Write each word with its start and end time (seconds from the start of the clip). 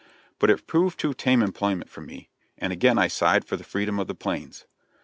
But 0.39 0.49
it 0.49 0.65
proved 0.65 0.99
too 0.99 1.13
tame 1.13 1.43
employment 1.43 1.87
for 1.91 2.01
me, 2.01 2.29
and 2.57 2.73
again 2.73 2.97
I 2.97 3.07
sighed 3.07 3.45
for 3.45 3.55
the 3.55 3.63
freedom 3.63 3.99
of 3.99 4.07
the 4.07 4.15
plains. 4.15 4.65